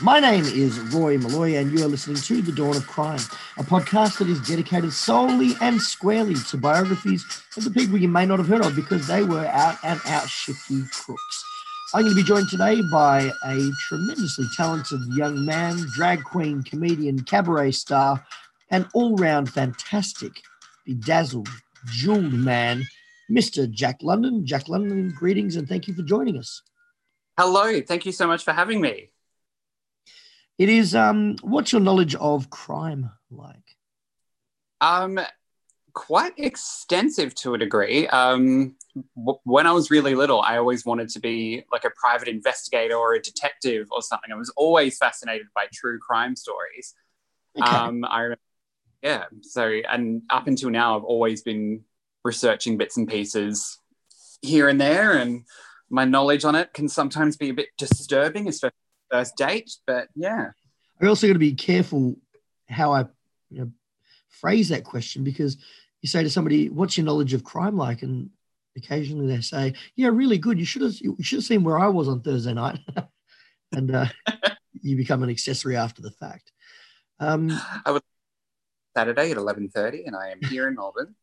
My 0.00 0.20
name 0.20 0.44
is 0.44 0.78
Roy 0.78 1.18
Maloy, 1.18 1.60
and 1.60 1.76
you 1.76 1.84
are 1.84 1.88
listening 1.88 2.16
to 2.16 2.40
The 2.40 2.52
Dawn 2.52 2.76
of 2.76 2.86
Crime, 2.86 3.18
a 3.56 3.64
podcast 3.64 4.18
that 4.18 4.28
is 4.28 4.40
dedicated 4.40 4.92
solely 4.92 5.54
and 5.60 5.82
squarely 5.82 6.36
to 6.50 6.56
biographies 6.56 7.24
of 7.56 7.64
the 7.64 7.70
people 7.70 7.98
you 7.98 8.06
may 8.06 8.24
not 8.24 8.38
have 8.38 8.46
heard 8.46 8.64
of 8.64 8.76
because 8.76 9.08
they 9.08 9.24
were 9.24 9.46
out 9.46 9.76
and 9.82 10.00
out 10.06 10.28
shifty 10.28 10.82
crooks. 10.92 11.44
I'm 11.94 12.02
going 12.02 12.14
to 12.14 12.22
be 12.22 12.26
joined 12.26 12.48
today 12.48 12.80
by 12.92 13.32
a 13.44 13.70
tremendously 13.88 14.46
talented 14.56 15.00
young 15.16 15.44
man, 15.44 15.84
drag 15.94 16.22
queen, 16.22 16.62
comedian, 16.62 17.24
cabaret 17.24 17.72
star, 17.72 18.24
and 18.70 18.86
all 18.94 19.16
round 19.16 19.50
fantastic, 19.50 20.42
bedazzled, 20.86 21.48
jeweled 21.86 22.34
man, 22.34 22.84
Mr. 23.30 23.70
Jack 23.70 23.98
London. 24.02 24.46
Jack 24.46 24.68
London, 24.68 25.10
greetings 25.10 25.56
and 25.56 25.68
thank 25.68 25.88
you 25.88 25.94
for 25.94 26.02
joining 26.02 26.36
us. 26.36 26.62
Hello, 27.38 27.80
thank 27.80 28.04
you 28.06 28.12
so 28.12 28.26
much 28.26 28.44
for 28.44 28.52
having 28.52 28.80
me. 28.80 29.10
It 30.58 30.68
is, 30.68 30.94
um, 30.94 31.36
what's 31.42 31.70
your 31.70 31.80
knowledge 31.80 32.16
of 32.16 32.50
crime 32.50 33.10
like? 33.30 33.76
Um, 34.80 35.20
quite 35.92 36.32
extensive 36.36 37.34
to 37.36 37.54
a 37.54 37.58
degree. 37.58 38.08
Um, 38.08 38.76
w- 39.16 39.38
when 39.44 39.66
I 39.66 39.72
was 39.72 39.90
really 39.90 40.14
little, 40.14 40.40
I 40.40 40.56
always 40.56 40.84
wanted 40.84 41.08
to 41.10 41.20
be 41.20 41.64
like 41.70 41.84
a 41.84 41.90
private 41.90 42.28
investigator 42.28 42.96
or 42.96 43.14
a 43.14 43.20
detective 43.20 43.86
or 43.90 44.02
something. 44.02 44.32
I 44.32 44.36
was 44.36 44.50
always 44.56 44.98
fascinated 44.98 45.46
by 45.54 45.66
true 45.72 45.98
crime 45.98 46.34
stories. 46.34 46.94
Okay. 47.56 47.68
Um, 47.68 48.04
I 48.04 48.22
remember, 48.22 48.40
yeah. 49.02 49.24
So, 49.42 49.80
and 49.88 50.22
up 50.30 50.46
until 50.46 50.70
now, 50.70 50.96
I've 50.96 51.04
always 51.04 51.42
been 51.42 51.84
researching 52.28 52.76
bits 52.76 52.96
and 52.96 53.08
pieces 53.08 53.78
here 54.42 54.68
and 54.68 54.80
there, 54.80 55.14
and 55.14 55.44
my 55.90 56.04
knowledge 56.04 56.44
on 56.44 56.54
it 56.54 56.72
can 56.72 56.88
sometimes 56.88 57.36
be 57.36 57.48
a 57.48 57.54
bit 57.54 57.68
disturbing, 57.76 58.48
especially 58.48 58.76
first 59.10 59.36
date. 59.36 59.70
But 59.86 60.08
yeah, 60.14 60.50
I 61.00 61.06
also 61.06 61.26
got 61.26 61.32
to 61.32 61.38
be 61.38 61.54
careful 61.54 62.16
how 62.68 62.92
I 62.92 63.06
you 63.50 63.60
know, 63.60 63.70
phrase 64.28 64.68
that 64.68 64.84
question 64.84 65.24
because 65.24 65.56
you 66.02 66.08
say 66.08 66.22
to 66.22 66.30
somebody, 66.30 66.68
"What's 66.68 66.96
your 66.96 67.06
knowledge 67.06 67.34
of 67.34 67.44
crime 67.44 67.76
like?" 67.76 68.02
and 68.02 68.30
occasionally 68.76 69.26
they 69.26 69.40
say, 69.40 69.74
"Yeah, 69.96 70.08
really 70.08 70.38
good. 70.38 70.58
You 70.58 70.64
should 70.64 70.82
have 70.82 70.94
you 71.00 71.16
should 71.20 71.38
have 71.38 71.44
seen 71.44 71.64
where 71.64 71.78
I 71.78 71.88
was 71.88 72.08
on 72.08 72.22
Thursday 72.22 72.54
night," 72.54 72.78
and 73.72 73.94
uh, 73.94 74.06
you 74.80 74.96
become 74.96 75.22
an 75.22 75.30
accessory 75.30 75.76
after 75.76 76.02
the 76.02 76.10
fact. 76.12 76.52
Um, 77.20 77.50
I 77.84 77.90
was 77.90 78.02
Saturday 78.96 79.30
at 79.30 79.36
eleven 79.36 79.68
thirty, 79.68 80.04
and 80.04 80.14
I 80.14 80.28
am 80.28 80.40
here 80.42 80.68
in 80.68 80.74
Melbourne. 80.74 81.14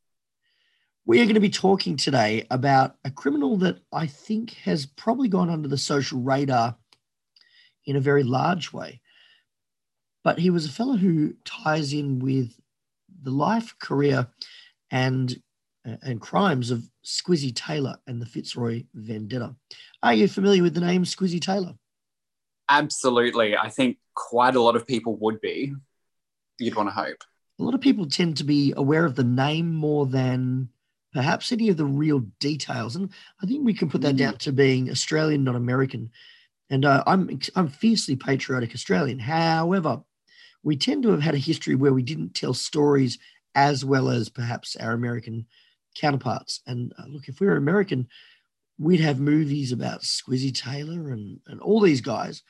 We 1.05 1.21
are 1.21 1.25
going 1.25 1.35
to 1.35 1.39
be 1.39 1.49
talking 1.49 1.97
today 1.97 2.47
about 2.49 2.95
a 3.05 3.11
criminal 3.11 3.57
that 3.57 3.77
I 3.93 4.07
think 4.07 4.53
has 4.63 4.85
probably 4.85 5.27
gone 5.27 5.49
under 5.49 5.67
the 5.67 5.77
social 5.77 6.19
radar 6.19 6.75
in 7.85 7.95
a 7.95 8.01
very 8.01 8.23
large 8.23 8.73
way. 8.73 9.01
But 10.23 10.39
he 10.39 10.49
was 10.49 10.65
a 10.65 10.71
fellow 10.71 10.97
who 10.97 11.35
ties 11.45 11.93
in 11.93 12.17
with 12.17 12.59
the 13.21 13.29
life, 13.29 13.75
career, 13.79 14.27
and 14.89 15.35
uh, 15.87 15.97
and 16.01 16.19
crimes 16.19 16.71
of 16.71 16.89
Squizzy 17.05 17.55
Taylor 17.55 17.97
and 18.07 18.19
the 18.19 18.25
Fitzroy 18.25 18.85
Vendetta. 18.95 19.55
Are 20.01 20.15
you 20.15 20.27
familiar 20.27 20.63
with 20.63 20.73
the 20.73 20.81
name 20.81 21.03
Squizzy 21.03 21.39
Taylor? 21.39 21.75
Absolutely, 22.67 23.55
I 23.55 23.69
think 23.69 23.97
quite 24.15 24.55
a 24.55 24.61
lot 24.61 24.75
of 24.75 24.87
people 24.87 25.15
would 25.17 25.39
be. 25.41 25.73
You'd 26.57 26.75
want 26.75 26.89
to 26.89 26.93
hope. 26.93 27.23
A 27.59 27.63
lot 27.63 27.75
of 27.75 27.81
people 27.81 28.07
tend 28.07 28.37
to 28.37 28.43
be 28.43 28.73
aware 28.75 29.05
of 29.05 29.15
the 29.15 29.23
name 29.23 29.75
more 29.75 30.07
than 30.07 30.69
perhaps 31.16 31.52
any 31.52 31.69
of 31.69 31.77
the 31.77 31.85
real 31.85 32.19
details, 32.39 32.95
and 32.97 33.09
I 33.41 33.45
think 33.47 33.66
we 33.66 33.73
can 33.73 33.89
put 33.89 34.02
that 34.02 34.16
Mm. 34.16 34.23
down 34.23 34.38
to 34.39 34.52
being 34.52 34.91
Australian, 34.91 35.45
not 35.45 35.55
American. 35.55 36.11
And 36.69 36.83
uh, 36.83 37.03
I'm 37.07 37.39
I'm 37.55 37.69
fiercely 37.69 38.16
patriotic 38.16 38.73
Australian. 38.75 39.19
However, 39.19 40.03
we 40.61 40.75
tend 40.75 41.03
to 41.03 41.11
have 41.11 41.22
had 41.22 41.35
a 41.35 41.49
history 41.49 41.75
where 41.75 41.94
we 41.94 42.03
didn't 42.03 42.34
tell 42.35 42.53
stories 42.53 43.17
as 43.56 43.85
well 43.85 44.09
as 44.09 44.29
perhaps 44.29 44.75
our 44.75 44.91
American 44.91 45.45
counterparts. 45.95 46.59
And 46.67 46.91
uh, 47.00 47.06
look, 47.07 47.29
if 47.29 47.39
we 47.39 47.47
were 47.47 47.56
American, 47.56 48.07
we'd 48.78 49.00
have 49.00 49.19
movies 49.19 49.72
about 49.72 50.01
Squizzy 50.01 50.53
Taylor 50.53 51.12
and 51.12 51.39
and 51.47 51.62
all 51.62 51.79
these 51.79 52.01
guys. 52.01 52.44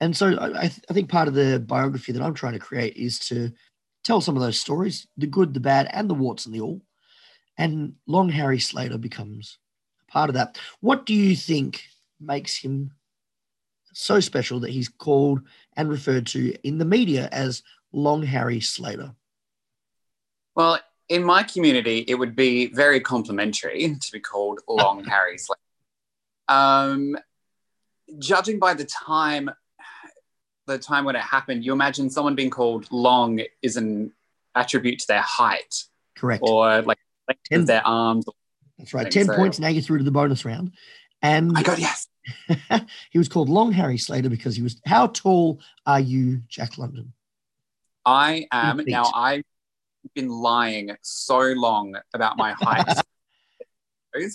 And 0.00 0.14
so 0.16 0.26
I, 0.36 0.46
I 0.64 0.68
th- 0.68 0.84
I 0.90 0.92
think 0.92 1.08
part 1.08 1.28
of 1.28 1.34
the 1.34 1.58
biography 1.58 2.12
that 2.12 2.22
I'm 2.22 2.34
trying 2.34 2.52
to 2.58 2.66
create 2.68 2.96
is 2.96 3.18
to 3.30 3.50
tell 4.04 4.20
some 4.20 4.36
of 4.36 4.42
those 4.42 4.60
stories, 4.60 5.06
the 5.16 5.26
good, 5.26 5.54
the 5.54 5.60
bad, 5.60 5.88
and 5.92 6.08
the 6.10 6.14
warts 6.24 6.44
and 6.46 6.54
the 6.54 6.60
all. 6.60 6.82
And 7.58 7.94
Long 8.06 8.28
Harry 8.30 8.60
Slater 8.60 8.98
becomes 8.98 9.58
a 10.08 10.10
part 10.10 10.30
of 10.30 10.34
that. 10.34 10.58
What 10.80 11.04
do 11.04 11.12
you 11.12 11.34
think 11.34 11.84
makes 12.20 12.56
him 12.56 12.92
so 13.92 14.20
special 14.20 14.60
that 14.60 14.70
he's 14.70 14.88
called 14.88 15.40
and 15.76 15.90
referred 15.90 16.26
to 16.28 16.54
in 16.62 16.78
the 16.78 16.84
media 16.84 17.28
as 17.32 17.64
Long 17.92 18.22
Harry 18.22 18.60
Slater? 18.60 19.12
Well, 20.54 20.78
in 21.08 21.24
my 21.24 21.42
community, 21.42 22.04
it 22.06 22.14
would 22.14 22.36
be 22.36 22.66
very 22.66 23.00
complimentary 23.00 23.96
to 24.00 24.12
be 24.12 24.20
called 24.20 24.60
Long 24.68 25.04
Harry 25.08 25.38
Slater. 25.38 25.60
Um, 26.48 27.16
judging 28.18 28.58
by 28.58 28.74
the 28.74 28.84
time, 28.84 29.50
the 30.66 30.78
time 30.78 31.04
when 31.04 31.16
it 31.16 31.22
happened, 31.22 31.64
you 31.64 31.72
imagine 31.72 32.08
someone 32.08 32.34
being 32.34 32.50
called 32.50 32.86
long 32.92 33.40
is 33.62 33.76
an 33.76 34.12
attribute 34.54 34.98
to 35.00 35.06
their 35.08 35.22
height 35.22 35.84
Correct. 36.16 36.42
or 36.46 36.82
like 36.82 36.98
length 37.28 37.42
Ten- 37.44 37.64
their 37.64 37.86
arms. 37.86 38.26
That's 38.78 38.94
right. 38.94 39.10
10 39.10 39.26
so. 39.26 39.36
points. 39.36 39.58
Now 39.58 39.68
you're 39.68 39.82
through 39.82 39.98
to 39.98 40.04
the 40.04 40.10
bonus 40.10 40.44
round. 40.44 40.72
And 41.20 41.56
I 41.56 41.62
got 41.62 41.78
yes. 41.78 42.06
he 43.10 43.18
was 43.18 43.28
called 43.28 43.48
Long 43.48 43.72
Harry 43.72 43.98
Slater 43.98 44.28
because 44.28 44.54
he 44.54 44.62
was. 44.62 44.80
How 44.86 45.08
tall 45.08 45.60
are 45.84 46.00
you, 46.00 46.42
Jack 46.48 46.78
London? 46.78 47.12
I 48.04 48.46
am 48.52 48.80
now. 48.86 49.10
I've 49.14 49.42
been 50.14 50.28
lying 50.28 50.96
so 51.02 51.38
long 51.38 51.96
about 52.14 52.36
my 52.36 52.52
height. 52.52 53.02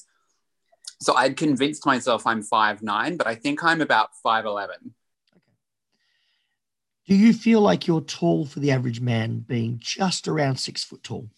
so 1.00 1.16
I'd 1.16 1.38
convinced 1.38 1.86
myself 1.86 2.28
I'm 2.28 2.42
five 2.42 2.84
nine, 2.84 3.16
but 3.16 3.28
I 3.28 3.36
think 3.36 3.64
I'm 3.64 3.82
about 3.82 4.10
five 4.22 4.46
eleven. 4.46 4.94
Do 7.08 7.16
you 7.16 7.34
feel 7.34 7.62
like 7.62 7.88
you're 7.88 8.02
tall 8.02 8.46
for 8.46 8.60
the 8.60 8.72
average 8.72 9.02
man, 9.02 9.40
being 9.40 9.78
just 9.82 10.28
around 10.28 10.58
six 10.58 10.84
foot 10.84 11.04
tall? 11.04 11.30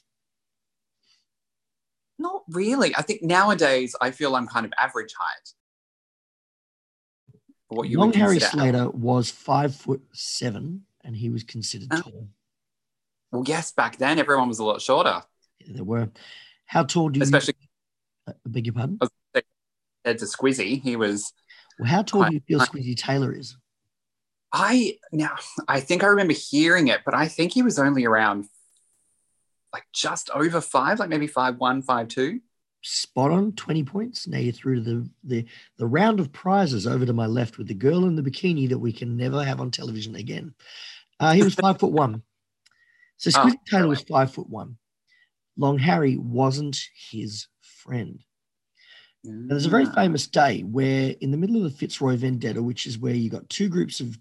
Really. 2.50 2.96
I 2.96 3.02
think 3.02 3.22
nowadays 3.24 3.96
I 4.00 4.12
feel 4.12 4.36
I'm 4.36 4.48
kind 4.48 4.66
of 4.66 4.74
average 4.80 5.14
height. 5.18 5.50
What 7.68 7.90
you 7.90 8.00
Long 8.00 8.14
Harry. 8.14 8.40
Slater 8.40 8.90
was 8.90 9.32
five 9.32 9.76
foot 9.76 10.02
seven, 10.14 10.86
and 11.04 11.16
he 11.16 11.30
was 11.30 11.44
considered 11.44 11.90
Oh. 11.92 12.02
tall. 12.02 12.28
Well, 13.32 13.44
yes, 13.48 13.72
back 13.72 13.98
then 13.98 14.20
everyone 14.20 14.48
was 14.48 14.60
a 14.60 14.64
lot 14.64 14.82
shorter, 14.82 15.24
There 15.68 15.84
were. 15.84 16.10
How 16.68 16.84
tall 16.84 17.10
do 17.10 17.20
you? 17.20 17.24
especially 17.24 17.56
uh, 18.28 18.32
I 18.46 18.50
beg 18.50 18.68
your 18.68 18.74
pardon. 18.74 19.00
compared 19.34 20.20
to 20.20 20.26
Squizzy. 20.26 20.82
He 20.82 20.96
was. 20.96 21.34
Well, 21.80 21.90
how 21.90 22.04
tall 22.04 22.24
do 22.26 22.34
you 22.34 22.42
feel 22.48 22.60
Squizzy 22.60 22.96
Taylor 22.96 23.34
is? 23.34 23.58
I 24.54 24.98
now 25.12 25.36
I 25.68 25.80
think 25.82 26.04
I 26.04 26.08
remember 26.08 26.34
hearing 26.34 26.88
it, 26.88 27.02
but 27.04 27.14
I 27.14 27.28
think 27.28 27.52
he 27.52 27.62
was 27.64 27.78
only 27.80 28.06
around 28.06 28.46
like 29.76 29.86
just 29.92 30.30
over 30.30 30.62
five, 30.62 31.00
like 31.00 31.10
maybe 31.10 31.28
five 31.28 31.58
one, 31.58 31.82
five 31.82 32.08
two. 32.08 32.40
Spot 32.82 33.30
on, 33.30 33.52
twenty 33.54 33.84
points. 33.84 34.26
Now 34.26 34.38
you're 34.38 34.54
through 34.54 34.76
to 34.76 34.82
the 34.82 35.10
the 35.24 35.46
the 35.78 35.86
round 35.86 36.22
of 36.22 36.32
prizes 36.32 36.88
over 36.88 37.06
to 37.06 37.14
my 37.14 37.26
left 37.26 37.58
with 37.58 37.68
the 37.68 37.74
girl 37.74 38.06
in 38.06 38.16
the 38.16 38.22
bikini 38.22 38.70
that 38.70 38.80
we 38.80 38.94
can 38.94 39.18
never 39.18 39.44
have 39.44 39.60
on 39.60 39.72
television 39.72 40.16
again. 40.16 40.54
Uh, 41.20 41.34
he 41.34 41.44
was 41.44 41.56
five 41.56 41.78
foot 41.78 41.92
one. 41.92 42.22
So 43.18 43.32
Oh, 43.36 43.46
Squizzy 43.46 43.58
Taylor 43.70 43.88
was 43.88 44.02
five 44.02 44.32
foot 44.32 44.50
one. 44.50 44.78
Long 45.58 45.78
Harry 45.78 46.16
wasn't 46.16 46.80
his 47.12 47.48
friend. 47.62 48.20
And 49.26 49.50
there's 49.50 49.66
a 49.66 49.70
very 49.70 49.88
famous 49.88 50.28
day 50.28 50.62
where, 50.62 51.16
in 51.20 51.32
the 51.32 51.38
middle 51.38 51.58
of 51.58 51.64
the 51.64 51.78
Fitzroy 51.78 52.16
Vendetta, 52.16 52.62
which 52.62 52.86
is 52.86 53.00
where 53.00 53.14
you 53.14 53.30
got 53.30 53.50
two 53.50 53.68
groups 53.68 54.00
of 54.00 54.18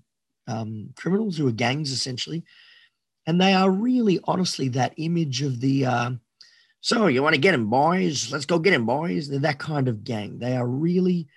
um, 0.46 0.90
criminals 0.96 1.36
who 1.36 1.46
are 1.46 1.52
gangs 1.52 1.90
essentially, 1.92 2.42
and 3.26 3.40
they 3.40 3.54
are 3.54 3.70
really, 3.70 4.20
honestly, 4.24 4.68
that 4.70 4.94
image 4.96 5.42
of 5.42 5.60
the. 5.60 5.86
Um, 5.86 6.20
so 6.80 7.06
you 7.06 7.22
want 7.22 7.34
to 7.34 7.40
get 7.40 7.54
him, 7.54 7.70
boys? 7.70 8.30
Let's 8.30 8.44
go 8.46 8.58
get 8.58 8.74
him, 8.74 8.84
boys. 8.86 9.28
They're 9.28 9.38
that 9.40 9.58
kind 9.58 9.88
of 9.88 10.04
gang. 10.04 10.38
They 10.38 10.56
are 10.56 10.66
really. 10.66 11.28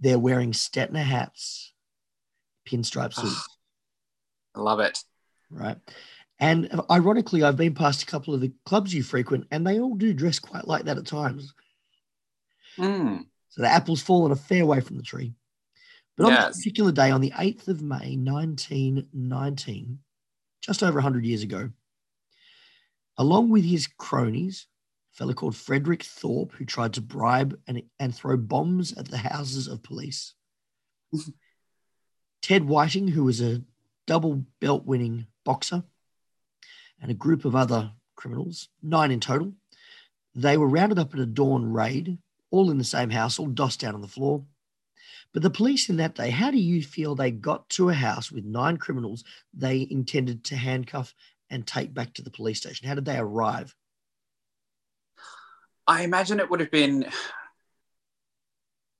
They're 0.00 0.18
wearing 0.20 0.52
Stetson 0.52 0.94
hats, 0.94 1.72
pinstripe 2.68 3.12
suits, 3.12 3.44
I 4.54 4.60
love 4.60 4.78
it. 4.78 4.96
right? 5.50 5.78
And 6.38 6.70
ironically, 6.88 7.42
I've 7.42 7.56
been 7.56 7.74
past 7.74 8.02
a 8.04 8.06
couple 8.06 8.32
of 8.32 8.40
the 8.40 8.52
clubs 8.64 8.94
you 8.94 9.02
frequent, 9.02 9.48
and 9.50 9.66
they 9.66 9.80
all 9.80 9.96
do 9.96 10.14
dress 10.14 10.38
quite 10.38 10.68
like 10.68 10.84
that 10.84 10.96
at 10.96 11.06
times. 11.06 11.52
Mm. 12.78 13.26
So 13.48 13.62
the 13.62 13.68
apple's 13.68 14.00
fallen 14.00 14.30
a 14.30 14.36
fair 14.36 14.64
way 14.64 14.80
from 14.80 14.96
the 14.96 15.02
tree. 15.02 15.34
But 16.16 16.26
on 16.26 16.32
Yes. 16.32 16.44
that 16.44 16.54
particular 16.58 16.92
day, 16.92 17.10
on 17.10 17.20
the 17.20 17.32
8th 17.36 17.66
of 17.68 17.82
May, 17.82 18.16
1919, 18.16 19.98
just 20.60 20.82
over 20.82 20.94
100 20.94 21.24
years 21.24 21.42
ago, 21.42 21.70
along 23.16 23.50
with 23.50 23.64
his 23.64 23.86
cronies 23.86 24.66
a 25.12 25.16
fellow 25.16 25.34
called 25.34 25.56
Frederick 25.56 26.02
Thorpe, 26.02 26.52
who 26.52 26.64
tried 26.64 26.94
to 26.94 27.00
bribe 27.00 27.58
and, 27.66 27.82
and 27.98 28.14
throw 28.14 28.36
bombs 28.36 28.92
at 28.96 29.08
the 29.08 29.18
houses 29.18 29.66
of 29.66 29.82
police. 29.82 30.34
Ted 32.42 32.64
Whiting, 32.64 33.08
who 33.08 33.24
was 33.24 33.40
a 33.40 33.62
double 34.06 34.44
belt 34.60 34.84
winning 34.86 35.26
boxer, 35.44 35.82
and 37.00 37.10
a 37.10 37.14
group 37.14 37.44
of 37.44 37.56
other 37.56 37.92
criminals, 38.16 38.68
nine 38.82 39.10
in 39.10 39.20
total. 39.20 39.52
They 40.34 40.56
were 40.56 40.68
rounded 40.68 40.98
up 40.98 41.12
in 41.14 41.20
a 41.20 41.26
dawn 41.26 41.72
raid, 41.72 42.18
all 42.50 42.70
in 42.70 42.78
the 42.78 42.84
same 42.84 43.10
house, 43.10 43.38
all 43.38 43.46
dossed 43.46 43.80
down 43.80 43.94
on 43.94 44.00
the 44.00 44.08
floor. 44.08 44.44
But 45.32 45.42
the 45.42 45.50
police 45.50 45.88
in 45.88 45.96
that 45.98 46.14
day, 46.16 46.30
how 46.30 46.50
do 46.50 46.58
you 46.58 46.82
feel 46.82 47.14
they 47.14 47.30
got 47.30 47.68
to 47.70 47.88
a 47.88 47.94
house 47.94 48.32
with 48.32 48.44
nine 48.44 48.76
criminals 48.78 49.22
they 49.54 49.86
intended 49.90 50.44
to 50.44 50.56
handcuff 50.56 51.14
and 51.50 51.66
take 51.66 51.94
back 51.94 52.14
to 52.14 52.22
the 52.22 52.30
police 52.30 52.58
station? 52.58 52.88
How 52.88 52.94
did 52.94 53.04
they 53.04 53.16
arrive? 53.16 53.74
I 55.86 56.02
imagine 56.02 56.40
it 56.40 56.50
would 56.50 56.60
have 56.60 56.70
been. 56.70 57.06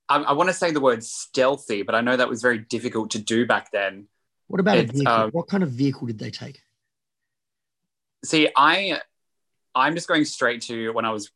I, 0.08 0.18
I 0.18 0.32
want 0.32 0.48
to 0.48 0.54
say 0.54 0.70
the 0.70 0.80
word 0.80 1.04
stealthy, 1.04 1.82
but 1.82 1.94
I 1.94 2.00
know 2.00 2.16
that 2.16 2.28
was 2.28 2.42
very 2.42 2.58
difficult 2.58 3.10
to 3.10 3.18
do 3.18 3.46
back 3.46 3.70
then. 3.72 4.06
What 4.48 4.60
about 4.60 4.78
It's, 4.78 4.90
a 4.90 4.92
vehicle? 4.92 5.12
um, 5.12 5.30
what 5.30 5.48
kind 5.48 5.62
of 5.62 5.70
vehicle 5.70 6.06
did 6.08 6.18
they 6.18 6.30
take? 6.30 6.60
See, 8.24 8.48
I, 8.56 9.00
I'm 9.74 9.94
just 9.94 10.08
going 10.08 10.24
straight 10.24 10.62
to 10.62 10.90
when 10.90 11.04
I 11.04 11.12
was 11.12 11.30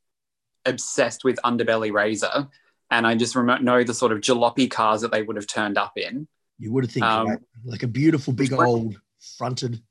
obsessed 0.66 1.24
with 1.24 1.38
Underbelly 1.44 1.92
Razor, 1.92 2.48
and 2.90 3.06
I 3.06 3.14
just 3.14 3.34
remo- 3.34 3.58
know 3.58 3.82
the 3.84 3.94
sort 3.94 4.12
of 4.12 4.20
jalopy 4.20 4.70
cars 4.70 5.00
that 5.02 5.10
they 5.12 5.22
would 5.22 5.36
have 5.36 5.46
turned 5.46 5.78
up 5.78 5.96
in. 5.96 6.28
You 6.58 6.72
would 6.72 6.84
have 6.84 6.92
think 6.92 7.04
Um, 7.06 7.28
right? 7.28 7.38
like 7.64 7.82
a 7.82 7.88
beautiful 7.88 8.32
big 8.32 8.52
old 8.52 9.00
fronted. 9.38 9.82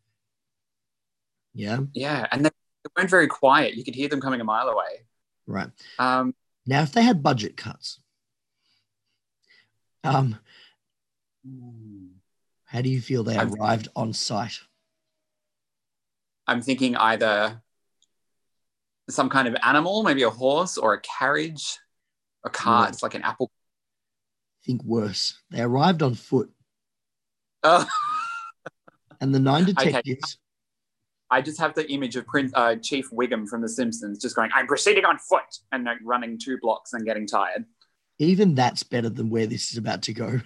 Yeah, 1.54 1.80
Yeah, 1.94 2.28
and 2.32 2.46
they, 2.46 2.50
they 2.84 2.90
weren't 2.98 3.10
very 3.10 3.28
quiet. 3.28 3.76
You 3.76 3.84
could 3.84 3.94
hear 3.96 4.10
them 4.10 4.22
coming 4.22 4.42
a 4.42 4.44
mile 4.44 4.70
away. 4.70 5.06
right. 5.46 5.70
Um, 6.00 6.34
Now, 6.66 6.82
if 6.82 6.92
they 6.94 7.04
had 7.04 7.22
budget 7.22 7.58
cuts, 7.58 8.00
um, 10.04 10.40
how 12.66 12.82
do 12.82 12.90
you 12.90 13.02
feel 13.02 13.24
they 13.24 13.38
I'm- 13.38 13.54
arrived 13.54 13.88
on 13.96 14.14
site? 14.14 14.60
I'm 16.48 16.62
thinking 16.62 16.96
either 16.98 17.62
some 19.10 19.30
kind 19.30 19.48
of 19.48 19.56
animal, 19.64 20.04
maybe 20.04 20.24
a 20.24 20.30
horse 20.30 20.78
or 20.78 20.94
a 20.94 21.02
carriage, 21.02 21.78
a 22.44 22.50
cart, 22.50 22.90
it's 22.90 23.04
like 23.04 23.16
an 23.16 23.22
apple. 23.24 23.52
Think 24.66 24.84
worse. 24.84 25.40
They 25.52 25.62
arrived 25.62 26.02
on 26.02 26.16
foot, 26.16 26.52
Oh, 27.64 27.86
and 29.22 29.34
the 29.34 29.40
nine 29.40 29.64
Okay. 29.64 29.74
detectives. 29.74 30.38
I 31.30 31.42
just 31.42 31.60
have 31.60 31.74
the 31.74 31.90
image 31.92 32.16
of 32.16 32.28
Prince 32.28 32.52
uh, 32.54 32.76
Chief 32.76 33.10
Wiggum 33.10 33.48
from 33.48 33.62
The 33.62 33.70
Simpsons 33.70 34.20
just 34.20 34.36
going, 34.36 34.52
"I'm 34.54 34.68
proceeding 34.68 35.06
on 35.06 35.18
foot," 35.18 35.42
and 35.72 35.84
like 35.86 35.98
running 36.04 36.38
two 36.38 36.58
blocks 36.62 36.94
and 36.94 37.06
getting 37.06 37.26
tired. 37.28 37.66
Even 38.20 38.54
that's 38.56 38.84
better 38.84 39.10
than 39.10 39.30
where 39.30 39.48
this 39.48 39.72
is 39.72 39.78
about 39.78 40.04
to 40.04 40.14
go. 40.14 40.40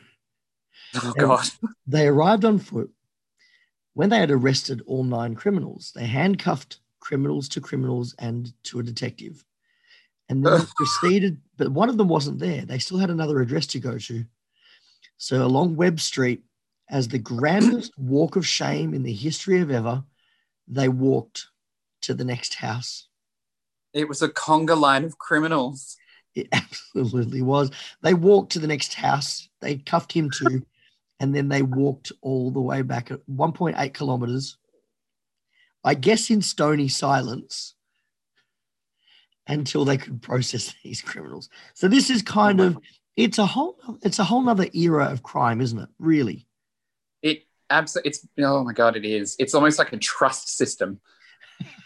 Oh 0.96 1.14
Yeah. 1.16 1.22
God! 1.22 1.50
They 1.88 2.08
arrived 2.08 2.44
on 2.46 2.60
foot. 2.60 2.92
When 3.94 4.10
they 4.10 4.20
had 4.20 4.32
arrested 4.32 4.82
all 4.86 5.04
nine 5.04 5.36
criminals, 5.36 5.92
they 5.96 6.06
handcuffed 6.06 6.80
criminals 7.00 7.50
to 7.50 7.62
criminals 7.62 8.14
and 8.20 8.52
to 8.64 8.80
a 8.80 8.84
detective. 8.84 9.44
And 10.30 10.46
then 10.46 10.60
they 10.60 10.66
proceeded, 10.76 11.38
but 11.58 11.72
one 11.72 11.90
of 11.90 11.98
them 11.98 12.08
wasn't 12.08 12.40
there. 12.40 12.66
They 12.66 12.80
still 12.80 12.98
had 12.98 13.10
another 13.10 13.40
address 13.40 13.68
to 13.68 13.80
go 13.80 13.98
to. 13.98 14.26
So 15.18 15.44
along 15.44 15.76
Webb 15.76 16.00
Street, 16.00 16.44
as 16.90 17.08
the 17.08 17.20
grandest 17.20 17.92
walk 17.98 18.36
of 18.36 18.46
shame 18.46 18.94
in 18.94 19.04
the 19.04 19.14
history 19.14 19.62
of 19.62 19.72
ever, 19.72 20.04
they 20.68 20.90
walked 20.90 21.48
to 22.02 22.14
the 22.14 22.26
next 22.26 22.56
house. 22.56 23.08
It 23.94 24.08
was 24.08 24.22
a 24.22 24.30
conga 24.30 24.80
line 24.80 25.04
of 25.04 25.18
criminals. 25.18 25.98
It 26.36 26.48
absolutely 26.52 27.42
was. 27.42 27.72
They 28.02 28.14
walked 28.14 28.52
to 28.54 28.60
the 28.60 28.68
next 28.68 28.94
house. 28.94 29.50
They 29.62 29.78
cuffed 29.78 30.12
him 30.12 30.30
to, 30.32 30.64
and 31.20 31.34
then 31.34 31.50
they 31.50 31.64
walked 31.64 32.12
all 32.22 32.52
the 32.52 32.62
way 32.62 32.82
back 32.82 33.12
at 33.12 33.26
1.8 33.28 33.94
kilometers. 33.94 34.58
I 35.84 35.94
guess 35.94 36.30
in 36.30 36.42
stony 36.42 36.90
silence 36.90 37.74
until 39.48 39.86
they 39.86 39.98
could 39.98 40.22
process 40.22 40.74
these 40.84 41.02
criminals. 41.02 41.50
So 41.74 41.88
this 41.88 42.10
is 42.10 42.22
kind 42.22 42.62
of 42.62 42.78
it's 43.16 43.40
a 43.40 43.46
whole 43.46 43.78
it's 44.04 44.20
a 44.20 44.24
whole 44.24 44.42
nother 44.42 44.68
era 44.74 45.06
of 45.06 45.24
crime, 45.24 45.62
isn't 45.62 45.80
it? 45.80 45.90
Really. 46.00 46.46
It 47.22 47.44
absolutely. 47.70 48.10
It's 48.10 48.28
oh 48.40 48.64
my 48.64 48.74
God! 48.74 48.96
It 48.96 49.06
is. 49.06 49.36
It's 49.40 49.56
almost 49.56 49.80
like 49.80 49.92
a 49.94 49.98
trust 49.98 50.56
system. 50.56 51.00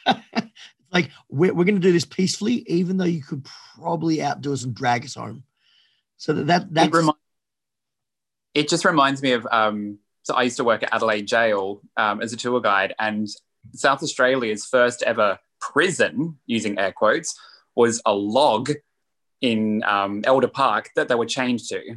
like 0.91 1.09
we're, 1.29 1.53
we're 1.53 1.63
going 1.63 1.75
to 1.75 1.81
do 1.81 1.93
this 1.93 2.05
peacefully, 2.05 2.65
even 2.67 2.97
though 2.97 3.05
you 3.05 3.23
could 3.23 3.47
probably 3.75 4.21
outdo 4.21 4.51
us 4.51 4.63
and 4.63 4.75
drag 4.75 5.05
us 5.05 5.15
home. 5.15 5.43
So 6.17 6.33
that, 6.33 6.47
that 6.47 6.73
that's 6.73 6.87
it, 6.87 6.93
remi- 6.93 7.13
it 8.53 8.69
just 8.69 8.83
reminds 8.83 9.21
me 9.21 9.31
of 9.31 9.47
um, 9.49 9.99
so 10.23 10.35
I 10.35 10.43
used 10.43 10.57
to 10.57 10.63
work 10.63 10.83
at 10.83 10.93
Adelaide 10.93 11.29
Gaol 11.29 11.81
um, 11.97 12.21
as 12.21 12.33
a 12.33 12.37
tour 12.37 12.59
guide, 12.59 12.93
and 12.99 13.27
South 13.73 14.03
Australia's 14.03 14.65
first 14.65 15.01
ever 15.03 15.39
prison, 15.59 16.37
using 16.45 16.77
air 16.77 16.91
quotes, 16.91 17.39
was 17.75 18.01
a 18.05 18.13
log 18.13 18.71
in 19.41 19.83
um, 19.83 20.21
Elder 20.25 20.47
Park 20.47 20.89
that 20.95 21.07
they 21.07 21.15
were 21.15 21.25
chained 21.25 21.59
to, 21.69 21.95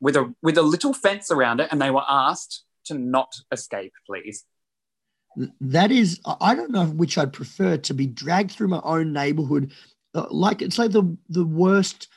with 0.00 0.16
a 0.16 0.34
with 0.42 0.58
a 0.58 0.62
little 0.62 0.92
fence 0.92 1.30
around 1.30 1.60
it, 1.60 1.68
and 1.70 1.80
they 1.80 1.90
were 1.90 2.04
asked 2.08 2.64
to 2.86 2.94
not 2.94 3.34
escape, 3.52 3.92
please. 4.06 4.44
that 5.60 5.90
is 5.90 6.20
i 6.40 6.54
don't 6.54 6.70
know 6.70 6.84
which 6.84 7.16
i'd 7.16 7.32
prefer 7.32 7.78
to 7.78 7.94
be 7.94 8.06
dragged 8.06 8.50
through 8.50 8.68
my 8.68 8.82
own 8.84 9.14
neighborhood 9.14 9.72
uh, 10.14 10.26
like 10.30 10.60
it's 10.60 10.78
like 10.78 10.90
the 10.90 11.16
the 11.30 11.46
worst 11.46 12.08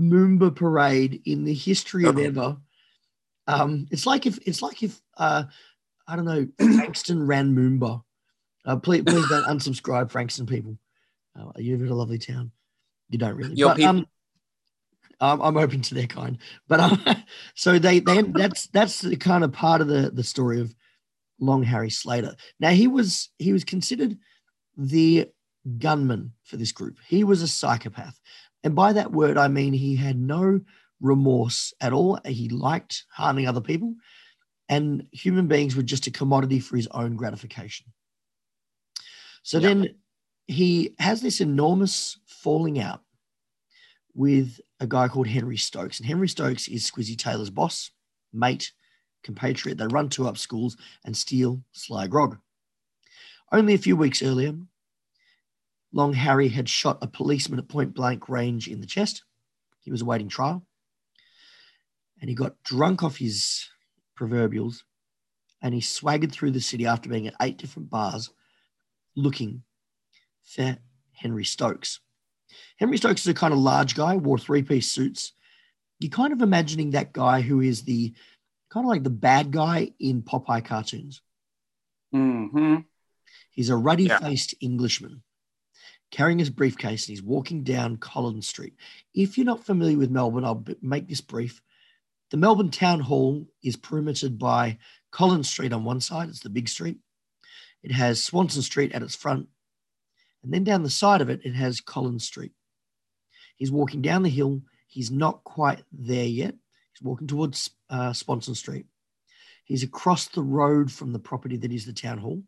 moomba 0.00 0.54
parade 0.54 1.20
in 1.26 1.44
the 1.44 1.52
history 1.52 2.04
of 2.06 2.16
Oh. 2.16 2.22
ever 2.22 2.56
um 3.48 3.86
it's 3.90 4.06
like 4.06 4.24
if 4.24 4.38
it's 4.46 4.62
like 4.62 4.82
if 4.82 4.98
uh 5.18 5.44
i 6.08 6.16
don't 6.16 6.24
know 6.24 6.48
frankston 6.76 7.26
ran 7.26 7.54
moomba 7.54 8.02
uh, 8.64 8.76
please, 8.76 9.02
please 9.02 9.28
don't 9.28 9.44
unsubscribe 9.44 10.10
frankston 10.10 10.46
people 10.46 10.78
uh, 11.38 11.50
you 11.56 11.76
live 11.76 11.86
in 11.86 11.92
a 11.92 11.94
lovely 11.94 12.18
town 12.18 12.50
you 13.10 13.18
don't 13.18 13.34
really 13.36 13.54
Your 13.54 13.70
but, 13.70 13.76
people- 13.76 13.90
um, 13.90 14.06
I'm, 15.20 15.40
I'm 15.40 15.56
open 15.56 15.80
to 15.82 15.94
their 15.94 16.06
kind 16.06 16.38
but 16.68 16.80
um, 16.80 17.04
so 17.54 17.78
they 17.78 18.00
they 18.00 18.22
that's 18.22 18.66
that's 18.68 19.00
the 19.00 19.16
kind 19.16 19.44
of 19.44 19.52
part 19.52 19.80
of 19.80 19.86
the 19.88 20.10
the 20.12 20.24
story 20.24 20.60
of 20.60 20.74
Long 21.40 21.62
Harry 21.64 21.90
Slater. 21.90 22.34
Now 22.60 22.70
he 22.70 22.86
was 22.86 23.30
he 23.38 23.52
was 23.52 23.64
considered 23.64 24.16
the 24.76 25.28
gunman 25.78 26.32
for 26.44 26.56
this 26.56 26.72
group. 26.72 26.98
He 27.06 27.24
was 27.24 27.42
a 27.42 27.48
psychopath. 27.48 28.18
And 28.62 28.74
by 28.74 28.92
that 28.94 29.12
word 29.12 29.36
I 29.36 29.48
mean 29.48 29.72
he 29.72 29.96
had 29.96 30.18
no 30.18 30.60
remorse 31.00 31.72
at 31.80 31.92
all. 31.92 32.18
He 32.24 32.48
liked 32.48 33.04
harming 33.10 33.46
other 33.46 33.60
people 33.60 33.94
and 34.68 35.06
human 35.12 35.46
beings 35.46 35.76
were 35.76 35.82
just 35.82 36.06
a 36.06 36.10
commodity 36.10 36.58
for 36.60 36.76
his 36.76 36.88
own 36.88 37.16
gratification. 37.16 37.86
So 39.42 39.58
Yeah. 39.58 39.68
then 39.68 39.94
he 40.46 40.94
has 40.98 41.20
this 41.20 41.40
enormous 41.40 42.18
falling 42.26 42.78
out 42.78 43.00
with 44.14 44.60
a 44.80 44.86
guy 44.86 45.08
called 45.08 45.26
Henry 45.26 45.56
Stokes. 45.56 45.98
And 45.98 46.06
Henry 46.06 46.28
Stokes 46.28 46.68
is 46.68 46.88
Squizzy 46.88 47.16
Taylor's 47.16 47.50
boss, 47.50 47.90
mate, 48.32 48.72
compatriot. 49.22 49.78
They 49.78 49.86
run 49.86 50.08
two 50.08 50.28
up 50.28 50.38
schools 50.38 50.76
and 51.04 51.16
steal 51.16 51.62
Sly 51.72 52.06
Grog. 52.06 52.38
Only 53.50 53.74
a 53.74 53.78
few 53.78 53.96
weeks 53.96 54.22
earlier, 54.22 54.54
Long 55.92 56.12
Harry 56.12 56.48
had 56.48 56.68
shot 56.68 56.98
a 57.02 57.06
policeman 57.06 57.58
at 57.58 57.68
point 57.68 57.94
blank 57.94 58.28
range 58.28 58.68
in 58.68 58.80
the 58.80 58.86
chest. 58.86 59.22
He 59.80 59.90
was 59.90 60.02
awaiting 60.02 60.28
trial. 60.28 60.66
And 62.20 62.28
he 62.28 62.34
got 62.34 62.62
drunk 62.64 63.02
off 63.02 63.16
his 63.16 63.68
proverbials 64.14 64.84
and 65.62 65.74
he 65.74 65.80
swaggered 65.80 66.32
through 66.32 66.52
the 66.52 66.60
city 66.60 66.86
after 66.86 67.08
being 67.08 67.26
at 67.26 67.34
eight 67.40 67.58
different 67.58 67.90
bars 67.90 68.30
looking 69.16 69.62
for 70.44 70.78
Henry 71.12 71.44
Stokes. 71.44 72.00
Henry 72.78 72.96
Stokes 72.96 73.22
is 73.22 73.28
a 73.28 73.34
kind 73.34 73.52
of 73.52 73.58
large 73.58 73.94
guy, 73.94 74.16
wore 74.16 74.38
three 74.38 74.62
piece 74.62 74.90
suits. 74.90 75.32
You're 76.00 76.10
kind 76.10 76.32
of 76.32 76.42
imagining 76.42 76.90
that 76.90 77.12
guy 77.12 77.40
who 77.40 77.60
is 77.60 77.82
the 77.82 78.14
kind 78.70 78.84
of 78.84 78.88
like 78.88 79.04
the 79.04 79.10
bad 79.10 79.50
guy 79.50 79.92
in 79.98 80.22
Popeye 80.22 80.64
cartoons. 80.64 81.22
hmm 82.12 82.76
He's 83.50 83.70
a 83.70 83.76
ruddy 83.76 84.08
faced 84.08 84.54
Englishman 84.60 85.22
carrying 86.10 86.38
his 86.38 86.50
briefcase 86.50 87.06
and 87.06 87.10
he's 87.10 87.22
walking 87.22 87.64
down 87.64 87.96
Collins 87.96 88.46
Street. 88.46 88.74
If 89.14 89.36
you're 89.36 89.44
not 89.44 89.64
familiar 89.64 89.96
with 89.98 90.10
Melbourne, 90.10 90.44
I'll 90.44 90.64
make 90.80 91.08
this 91.08 91.20
brief. 91.20 91.60
The 92.30 92.36
Melbourne 92.36 92.70
Town 92.70 93.00
Hall 93.00 93.46
is 93.62 93.76
perimetered 93.76 94.38
by 94.38 94.78
Collins 95.10 95.48
Street 95.48 95.72
on 95.72 95.84
one 95.84 96.00
side, 96.00 96.28
it's 96.28 96.40
the 96.40 96.50
big 96.50 96.68
street. 96.68 96.98
It 97.82 97.92
has 97.92 98.22
Swanston 98.22 98.62
Street 98.62 98.92
at 98.92 99.02
its 99.02 99.14
front. 99.14 99.48
And 100.44 100.52
then 100.52 100.62
down 100.64 100.82
the 100.82 100.90
side 100.90 101.20
of 101.20 101.30
it, 101.30 101.40
it 101.44 101.54
has 101.54 101.80
Collins 101.80 102.24
Street. 102.24 102.52
He's 103.56 103.72
walking 103.72 104.02
down 104.02 104.22
the 104.22 104.28
hill. 104.28 104.60
He's 104.86 105.10
not 105.10 105.42
quite 105.42 105.82
there 105.90 106.26
yet. 106.26 106.54
He's 106.92 107.02
walking 107.02 107.26
towards 107.26 107.70
uh, 107.90 108.12
Swanston 108.12 108.54
Street. 108.54 108.86
He's 109.64 109.82
across 109.82 110.28
the 110.28 110.42
road 110.42 110.92
from 110.92 111.12
the 111.12 111.18
property 111.18 111.56
that 111.56 111.72
is 111.72 111.86
the 111.86 111.92
town 111.92 112.18
hall 112.18 112.42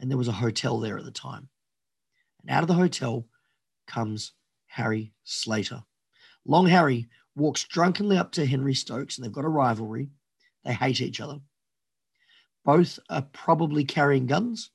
and 0.00 0.10
there 0.10 0.18
was 0.18 0.28
a 0.28 0.32
hotel 0.32 0.80
there 0.80 0.98
at 0.98 1.04
the 1.04 1.10
time. 1.10 1.48
And 2.42 2.50
out 2.50 2.62
of 2.62 2.68
the 2.68 2.74
hotel 2.74 3.26
comes 3.86 4.32
Harry 4.66 5.12
Slater. 5.24 5.82
Long 6.46 6.66
Harry 6.66 7.08
walks 7.36 7.64
drunkenly 7.64 8.16
up 8.16 8.32
to 8.32 8.46
Henry 8.46 8.74
Stokes 8.74 9.16
and 9.16 9.24
they've 9.24 9.32
got 9.32 9.44
a 9.44 9.48
rivalry. 9.48 10.08
They 10.64 10.72
hate 10.72 11.00
each 11.00 11.20
other. 11.20 11.38
Both 12.64 12.98
are 13.08 13.22
probably 13.32 13.84
carrying 13.84 14.26
guns. 14.26 14.70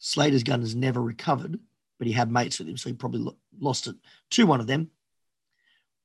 Slater's 0.00 0.42
gun 0.42 0.62
is 0.62 0.74
never 0.74 1.00
recovered, 1.00 1.58
but 1.98 2.06
he 2.06 2.12
had 2.12 2.32
mates 2.32 2.58
with 2.58 2.68
him, 2.68 2.76
so 2.76 2.88
he 2.88 2.94
probably 2.94 3.20
lo- 3.20 3.36
lost 3.60 3.86
it 3.86 3.94
to 4.30 4.46
one 4.46 4.60
of 4.60 4.66
them. 4.66 4.90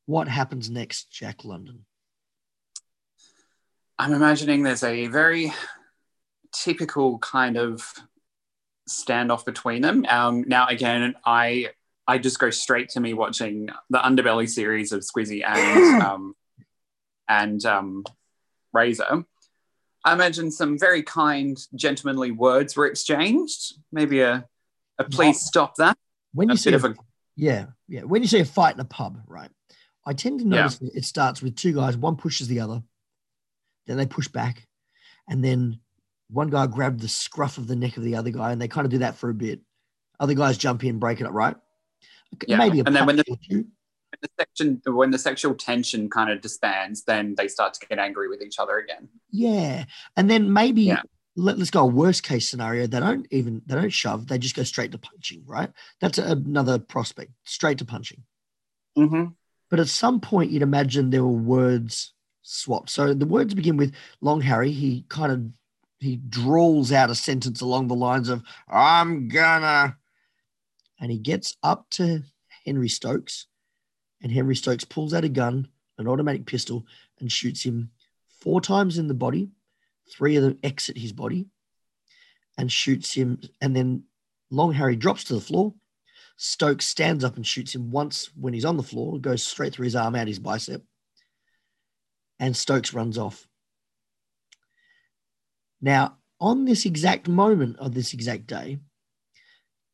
What 0.05 0.27
happens 0.27 0.69
next, 0.69 1.11
Jack 1.11 1.45
London? 1.45 1.85
I'm 3.97 4.13
imagining 4.13 4.61
there's 4.61 4.83
a 4.83 5.07
very 5.07 5.53
typical 6.53 7.17
kind 7.19 7.57
of 7.57 7.89
standoff 8.89 9.45
between 9.45 9.81
them. 9.81 10.05
Um, 10.09 10.43
now, 10.45 10.67
again, 10.67 11.15
I 11.25 11.69
I 12.05 12.17
just 12.17 12.37
go 12.37 12.49
straight 12.49 12.89
to 12.89 12.99
me 12.99 13.13
watching 13.13 13.69
the 13.89 13.97
Underbelly 13.99 14.47
series 14.47 14.91
of 14.91 15.01
Squizzy 15.01 15.43
and 15.45 16.01
um, 16.03 16.35
and 17.29 17.65
um, 17.65 18.03
Razor. 18.73 19.25
I 20.05 20.13
imagine 20.13 20.51
some 20.51 20.77
very 20.77 21.01
kind, 21.01 21.57
gentlemanly 21.73 22.29
words 22.31 22.77
were 22.77 22.85
exchanged. 22.85 23.73
Maybe 23.91 24.21
a, 24.21 24.45
a 24.99 25.03
please 25.03 25.41
stop 25.41 25.75
that. 25.77 25.97
When 26.33 26.47
you 26.49 26.53
A 26.53 26.57
see 26.57 26.69
bit 26.71 26.83
a, 26.83 26.85
of 26.87 26.91
a 26.91 26.95
yeah, 27.35 27.65
yeah, 27.87 28.01
when 28.03 28.21
you 28.21 28.27
see 28.27 28.39
a 28.39 28.45
fight 28.45 28.75
in 28.75 28.79
a 28.79 28.85
pub, 28.85 29.19
right? 29.27 29.49
I 30.05 30.13
tend 30.13 30.39
to 30.39 30.45
notice 30.47 30.77
that 30.77 30.95
it 30.95 31.05
starts 31.05 31.41
with 31.41 31.55
two 31.55 31.73
guys, 31.73 31.97
one 31.97 32.15
pushes 32.17 32.47
the 32.47 32.59
other, 32.59 32.83
then 33.87 33.97
they 33.97 34.05
push 34.05 34.27
back, 34.27 34.67
and 35.27 35.43
then 35.43 35.79
one 36.29 36.49
guy 36.49 36.67
grabbed 36.67 37.01
the 37.01 37.07
scruff 37.07 37.57
of 37.57 37.67
the 37.67 37.75
neck 37.75 37.97
of 37.97 38.03
the 38.03 38.15
other 38.15 38.29
guy, 38.29 38.51
and 38.51 38.61
they 38.61 38.67
kind 38.67 38.85
of 38.85 38.91
do 38.91 38.99
that 38.99 39.15
for 39.15 39.29
a 39.29 39.33
bit. 39.33 39.59
Other 40.19 40.35
guys 40.35 40.57
jump 40.57 40.83
in, 40.83 40.99
break 40.99 41.19
it 41.19 41.25
up, 41.25 41.33
right? 41.33 41.55
Yeah, 42.47 42.57
Maybe 42.57 42.79
a 42.79 42.83
and 42.85 42.95
then 42.95 43.05
when 43.07 43.15
the- 43.17 43.37
two. 43.49 43.65
The 44.21 44.29
section 44.39 44.81
when 44.85 45.11
the 45.11 45.19
sexual 45.19 45.53
tension 45.55 46.09
kind 46.09 46.31
of 46.31 46.41
disbands, 46.41 47.03
then 47.03 47.35
they 47.35 47.47
start 47.47 47.73
to 47.75 47.87
get 47.87 47.99
angry 47.99 48.27
with 48.27 48.41
each 48.41 48.59
other 48.59 48.77
again. 48.77 49.07
Yeah, 49.31 49.85
and 50.15 50.29
then 50.29 50.51
maybe 50.51 50.83
Yeah. 50.83 51.01
let, 51.35 51.59
us 51.59 51.69
go 51.69 51.81
a 51.81 51.85
worst 51.85 52.23
case 52.23 52.49
scenario. 52.49 52.87
They 52.87 52.99
don't 52.99 53.27
even 53.31 53.61
they 53.65 53.75
don't 53.75 53.89
shove. 53.89 54.27
They 54.27 54.37
just 54.37 54.55
go 54.55 54.63
straight 54.63 54.91
to 54.93 54.97
punching. 54.97 55.43
Right? 55.45 55.71
That's 56.01 56.17
another 56.17 56.79
prospect. 56.79 57.31
Straight 57.43 57.77
to 57.79 57.85
punching. 57.85 58.23
Mm-hmm. 58.97 59.31
But 59.69 59.79
at 59.79 59.87
some 59.87 60.19
point, 60.21 60.51
you'd 60.51 60.61
imagine 60.61 61.09
there 61.09 61.23
were 61.23 61.29
words 61.31 62.13
swapped. 62.43 62.89
So 62.89 63.13
the 63.13 63.25
words 63.25 63.53
begin 63.53 63.77
with 63.77 63.93
Long 64.21 64.41
Harry. 64.41 64.71
He 64.71 65.05
kind 65.09 65.31
of 65.31 65.41
he 65.99 66.17
drawls 66.17 66.91
out 66.91 67.09
a 67.09 67.15
sentence 67.15 67.61
along 67.61 67.87
the 67.87 67.95
lines 67.95 68.29
of 68.29 68.43
"I'm 68.69 69.27
gonna," 69.27 69.97
and 70.99 71.11
he 71.11 71.17
gets 71.17 71.57
up 71.63 71.89
to 71.91 72.21
Henry 72.65 72.89
Stokes, 72.89 73.47
and 74.21 74.31
Henry 74.31 74.55
Stokes 74.55 74.83
pulls 74.83 75.13
out 75.13 75.23
a 75.23 75.29
gun, 75.29 75.67
an 75.97 76.07
automatic 76.07 76.45
pistol, 76.45 76.85
and 77.19 77.31
shoots 77.31 77.63
him 77.63 77.91
four 78.41 78.61
times 78.61 78.97
in 78.97 79.07
the 79.07 79.13
body. 79.13 79.49
Three 80.11 80.35
of 80.35 80.43
them 80.43 80.59
exit 80.63 80.97
his 80.97 81.11
body, 81.11 81.47
and 82.57 82.71
shoots 82.71 83.13
him. 83.13 83.39
And 83.61 83.75
then 83.75 84.03
Long 84.49 84.73
Harry 84.73 84.95
drops 84.95 85.23
to 85.25 85.33
the 85.33 85.41
floor. 85.41 85.73
Stokes 86.37 86.85
stands 86.85 87.23
up 87.23 87.37
and 87.37 87.47
shoots 87.47 87.73
him 87.73 87.91
once 87.91 88.29
when 88.35 88.53
he's 88.53 88.65
on 88.65 88.77
the 88.77 88.83
floor, 88.83 89.19
goes 89.19 89.41
straight 89.41 89.73
through 89.73 89.85
his 89.85 89.95
arm 89.95 90.15
out 90.15 90.27
his 90.27 90.39
bicep, 90.39 90.83
and 92.39 92.55
Stokes 92.55 92.93
runs 92.93 93.17
off. 93.17 93.47
Now, 95.81 96.17
on 96.39 96.65
this 96.65 96.85
exact 96.85 97.27
moment 97.27 97.77
of 97.77 97.93
this 97.93 98.13
exact 98.13 98.47
day, 98.47 98.79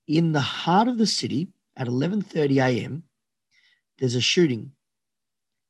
in 0.08 0.32
the 0.32 0.42
heart 0.42 0.88
of 0.88 0.98
the 0.98 1.08
city 1.08 1.50
at 1.78 1.88
11:30 1.88 2.58
a.m., 2.58 3.04
there's 4.02 4.16
a 4.16 4.22
shooting. 4.22 4.72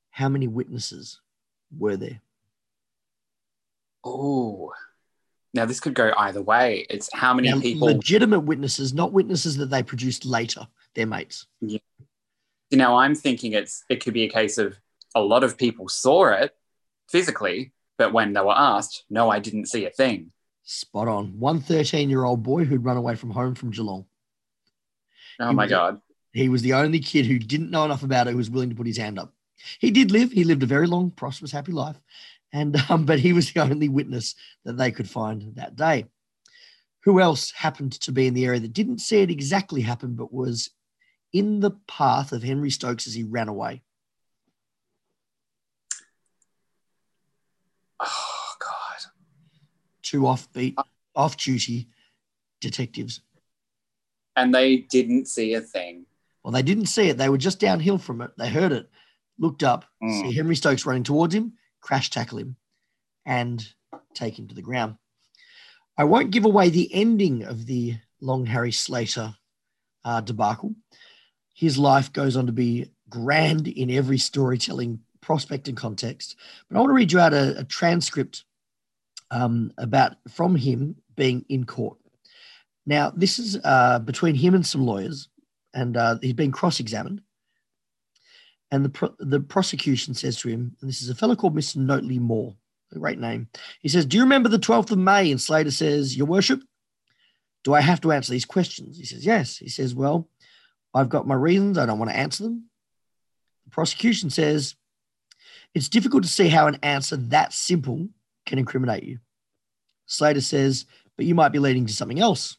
How 0.09 0.27
many 0.29 0.47
witnesses 0.47 1.19
were 1.77 1.97
there? 1.97 2.21
Oh, 4.03 4.71
now 5.53 5.65
this 5.65 5.79
could 5.79 5.93
go 5.93 6.11
either 6.17 6.41
way. 6.41 6.87
It's 6.89 7.09
how 7.13 7.33
many 7.33 7.49
Now, 7.49 7.59
people. 7.59 7.87
legitimate 7.87 8.39
witnesses, 8.39 8.93
not 8.93 9.11
witnesses 9.13 9.57
that 9.57 9.69
they 9.69 9.83
produced 9.83 10.25
later, 10.25 10.67
their 10.95 11.05
mates. 11.05 11.45
Yeah. 11.59 11.77
Now 12.71 12.95
I'm 12.97 13.13
thinking 13.15 13.51
it's 13.51 13.83
it 13.89 14.03
could 14.03 14.13
be 14.13 14.23
a 14.23 14.29
case 14.29 14.57
of 14.57 14.77
a 15.13 15.21
lot 15.21 15.43
of 15.43 15.57
people 15.57 15.89
saw 15.89 16.29
it 16.31 16.55
physically, 17.09 17.73
but 17.97 18.13
when 18.13 18.31
they 18.33 18.39
were 18.41 18.57
asked, 18.57 19.03
no, 19.09 19.29
I 19.29 19.39
didn't 19.39 19.67
see 19.67 19.85
a 19.85 19.89
thing. 19.91 20.31
Spot 20.63 21.07
on. 21.09 21.37
One 21.37 21.59
13 21.59 22.09
year 22.09 22.23
old 22.23 22.43
boy 22.43 22.63
who'd 22.63 22.85
run 22.85 22.95
away 22.97 23.15
from 23.15 23.31
home 23.31 23.55
from 23.55 23.71
Geelong. 23.71 24.05
Oh 25.39 25.49
He 25.49 25.53
my 25.53 25.67
god. 25.67 25.99
He 26.33 26.49
was 26.49 26.61
the 26.61 26.73
only 26.73 26.99
kid 26.99 27.25
who 27.25 27.39
didn't 27.39 27.71
know 27.71 27.85
enough 27.85 28.03
about 28.03 28.27
it 28.27 28.31
who 28.31 28.37
was 28.37 28.49
willing 28.49 28.69
to 28.69 28.75
put 28.75 28.87
his 28.87 28.97
hand 28.97 29.19
up. 29.19 29.33
He 29.79 29.91
did 29.91 30.11
live. 30.11 30.31
He 30.31 30.43
lived 30.43 30.63
a 30.63 30.67
very 30.67 30.87
long, 30.87 31.11
prosperous, 31.11 31.51
happy 31.51 31.71
life, 31.71 31.99
and 32.53 32.75
um, 32.89 33.05
but 33.05 33.19
he 33.19 33.33
was 33.33 33.51
the 33.51 33.61
only 33.61 33.89
witness 33.89 34.35
that 34.65 34.77
they 34.77 34.91
could 34.91 35.09
find 35.09 35.55
that 35.55 35.75
day. 35.75 36.05
Who 37.03 37.19
else 37.19 37.51
happened 37.51 37.93
to 37.93 38.11
be 38.11 38.27
in 38.27 38.33
the 38.33 38.45
area 38.45 38.59
that 38.59 38.73
didn't 38.73 38.99
see 38.99 39.21
it 39.21 39.31
exactly 39.31 39.81
happen, 39.81 40.13
but 40.13 40.33
was 40.33 40.69
in 41.33 41.59
the 41.59 41.71
path 41.87 42.31
of 42.31 42.43
Henry 42.43 42.69
Stokes 42.69 43.07
as 43.07 43.13
he 43.13 43.23
ran 43.23 43.47
away? 43.47 43.81
Oh 47.99 48.53
god. 48.59 49.11
Two 50.03 50.21
offbeat, 50.21 50.75
off-duty 51.15 51.87
detectives. 52.59 53.21
And 54.35 54.53
they 54.53 54.77
didn't 54.77 55.27
see 55.27 55.55
a 55.55 55.61
thing. 55.61 56.05
Well, 56.43 56.51
they 56.51 56.63
didn't 56.63 56.87
see 56.87 57.09
it. 57.09 57.17
They 57.17 57.29
were 57.29 57.37
just 57.37 57.59
downhill 57.59 57.97
from 57.97 58.21
it. 58.21 58.31
They 58.37 58.49
heard 58.49 58.71
it, 58.71 58.89
looked 59.37 59.63
up, 59.63 59.85
Mm. 60.01 60.21
see 60.21 60.35
Henry 60.35 60.55
Stokes 60.55 60.85
running 60.85 61.03
towards 61.03 61.35
him, 61.35 61.53
crash 61.81 62.09
tackle 62.09 62.39
him, 62.39 62.55
and 63.25 63.65
take 64.13 64.37
him 64.39 64.47
to 64.47 64.55
the 64.55 64.61
ground. 64.61 64.95
I 65.97 66.03
won't 66.05 66.31
give 66.31 66.45
away 66.45 66.69
the 66.69 66.91
ending 66.93 67.43
of 67.43 67.65
the 67.65 67.97
Long 68.21 68.45
Harry 68.45 68.71
Slater 68.71 69.35
uh, 70.03 70.21
debacle. 70.21 70.75
His 71.53 71.77
life 71.77 72.11
goes 72.11 72.35
on 72.35 72.47
to 72.47 72.51
be 72.51 72.91
grand 73.09 73.67
in 73.67 73.91
every 73.91 74.17
storytelling 74.17 75.01
prospect 75.21 75.67
and 75.67 75.77
context. 75.77 76.35
But 76.67 76.77
I 76.77 76.79
want 76.79 76.89
to 76.89 76.95
read 76.95 77.11
you 77.11 77.19
out 77.19 77.33
a, 77.33 77.59
a 77.59 77.63
transcript 77.63 78.45
um, 79.29 79.71
about 79.77 80.13
from 80.29 80.55
him 80.55 80.95
being 81.15 81.45
in 81.49 81.65
court. 81.65 81.97
Now, 82.85 83.11
this 83.11 83.37
is 83.37 83.59
uh, 83.63 83.99
between 83.99 84.33
him 84.33 84.55
and 84.55 84.65
some 84.65 84.85
lawyers, 84.85 85.29
and 85.73 85.97
uh, 85.97 86.17
he's 86.21 86.33
been 86.33 86.51
cross-examined. 86.51 87.21
And 88.71 88.85
the 88.85 88.89
pro- 88.89 89.15
the 89.19 89.41
prosecution 89.41 90.13
says 90.13 90.37
to 90.37 90.49
him, 90.49 90.77
and 90.79 90.89
this 90.89 91.01
is 91.01 91.09
a 91.09 91.15
fellow 91.15 91.35
called 91.35 91.55
Mr. 91.55 91.77
Notley 91.77 92.19
Moore, 92.19 92.55
a 92.93 92.99
great 92.99 93.19
name. 93.19 93.49
He 93.81 93.89
says, 93.89 94.05
"Do 94.05 94.15
you 94.15 94.23
remember 94.23 94.47
the 94.47 94.59
12th 94.59 94.91
of 94.91 94.97
May?" 94.97 95.29
And 95.29 95.41
Slater 95.41 95.71
says, 95.71 96.15
"Your 96.15 96.27
worship, 96.27 96.61
do 97.63 97.73
I 97.73 97.81
have 97.81 97.99
to 98.01 98.13
answer 98.13 98.31
these 98.31 98.45
questions?" 98.45 98.97
He 98.97 99.05
says, 99.05 99.25
"Yes." 99.25 99.57
He 99.57 99.67
says, 99.67 99.93
"Well, 99.93 100.29
I've 100.93 101.09
got 101.09 101.27
my 101.27 101.35
reasons. 101.35 101.77
I 101.77 101.85
don't 101.85 101.99
want 101.99 102.11
to 102.11 102.17
answer 102.17 102.43
them." 102.43 102.69
The 103.65 103.71
prosecution 103.71 104.29
says, 104.29 104.75
"It's 105.73 105.89
difficult 105.89 106.23
to 106.23 106.29
see 106.29 106.47
how 106.47 106.67
an 106.67 106.79
answer 106.81 107.17
that 107.17 107.51
simple 107.51 108.07
can 108.45 108.57
incriminate 108.57 109.03
you." 109.03 109.19
Slater 110.05 110.41
says, 110.41 110.85
"But 111.17 111.25
you 111.25 111.35
might 111.35 111.51
be 111.51 111.59
leading 111.59 111.87
to 111.87 111.93
something 111.93 112.21
else." 112.21 112.57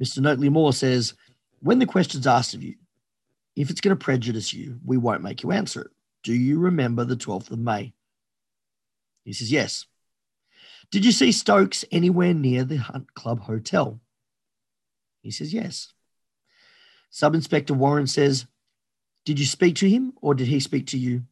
Mr. 0.00 0.20
Notley 0.20 0.50
Moore 0.50 0.72
says, 0.72 1.14
"When 1.60 1.78
the 1.78 1.86
question's 1.86 2.26
asked 2.26 2.54
of 2.54 2.62
you, 2.62 2.76
if 3.58 3.70
it's 3.70 3.80
going 3.80 3.96
to 3.96 4.04
prejudice 4.04 4.54
you, 4.54 4.78
we 4.84 4.96
won't 4.96 5.24
make 5.24 5.42
you 5.42 5.50
answer 5.50 5.82
it. 5.82 5.90
Do 6.22 6.32
you 6.32 6.60
remember 6.60 7.04
the 7.04 7.16
12th 7.16 7.50
of 7.50 7.58
May? 7.58 7.92
He 9.24 9.32
says, 9.32 9.50
Yes. 9.50 9.86
Did 10.92 11.04
you 11.04 11.10
see 11.10 11.32
Stokes 11.32 11.84
anywhere 11.90 12.32
near 12.32 12.62
the 12.62 12.76
Hunt 12.76 13.12
Club 13.14 13.40
Hotel? 13.40 14.00
He 15.22 15.32
says, 15.32 15.52
Yes. 15.52 15.92
Sub 17.10 17.34
Inspector 17.34 17.74
Warren 17.74 18.06
says, 18.06 18.46
Did 19.24 19.40
you 19.40 19.46
speak 19.46 19.74
to 19.76 19.90
him 19.90 20.12
or 20.22 20.34
did 20.34 20.46
he 20.46 20.60
speak 20.60 20.86
to 20.88 20.98
you? 20.98 21.24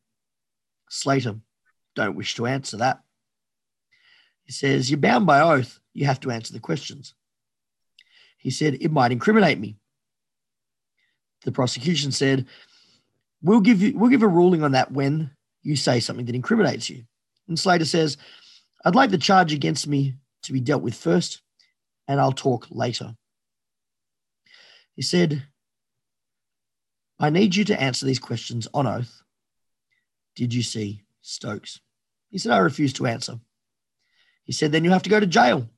Slater, 0.90 1.37
don't 1.94 2.16
wish 2.16 2.35
to 2.35 2.46
answer 2.46 2.78
that. 2.78 3.02
He 4.42 4.52
says, 4.52 4.90
You're 4.90 4.99
bound 4.99 5.26
by 5.26 5.40
oath. 5.40 5.78
You 5.94 6.06
have 6.06 6.20
to 6.20 6.32
answer 6.32 6.52
the 6.52 6.58
questions. 6.58 7.14
He 8.47 8.53
said, 8.53 8.79
It 8.81 8.93
might 8.93 9.11
incriminate 9.11 9.59
me 9.59 9.76
the 11.47 11.53
prosecution 11.53 12.12
said, 12.12 12.47
"We'll 13.41 13.61
give 13.61 13.81
you 13.81 13.97
we'll 13.97 14.11
give 14.11 14.23
a 14.23 14.29
ruling 14.29 14.62
on 14.62 14.73
that 14.73 14.93
when 14.93 15.31
you 15.62 15.76
say 15.76 16.00
something 16.00 16.26
that 16.26 16.35
incriminates 16.35 16.91
you." 16.91 17.05
And 17.49 17.59
Slater 17.59 17.87
says, 17.87 18.19
"I'd 18.85 18.97
like 18.97 19.11
the 19.11 19.17
charge 19.17 19.55
against 19.55 19.87
me 19.87 20.17
to 20.43 20.53
be 20.53 20.61
dealt 20.61 20.83
with 20.83 20.95
first, 20.95 21.41
and 22.09 22.21
I'll 22.21 22.33
talk 22.33 22.67
later." 22.71 23.17
He 24.97 25.03
said, 25.03 25.47
"I 27.19 27.31
need 27.31 27.55
you 27.55 27.65
to 27.67 27.81
answer 27.81 28.05
these 28.05 28.19
questions 28.19 28.67
on 28.75 28.87
oath. 28.87 29.23
Did 30.35 30.53
you 30.53 30.62
see 30.62 31.05
Stokes?" 31.23 31.81
He 32.29 32.38
said, 32.38 32.53
"I 32.53 32.59
refuse 32.59 32.93
to 32.95 33.07
answer." 33.07 33.41
He 34.45 34.53
said, 34.53 34.73
"Then 34.73 34.85
you 34.85 34.91
have 34.91 35.05
to 35.05 35.11
go 35.11 35.21
to 35.21 35.26
jail." 35.26 35.69